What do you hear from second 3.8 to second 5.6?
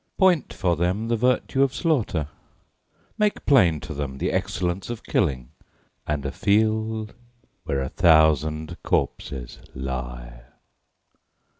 to them the excellence of killing